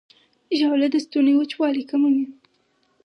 ژاوله 0.57 0.87
د 0.91 0.95
ستوني 1.05 1.33
وچوالی 1.35 1.83
کموي. 1.91 2.25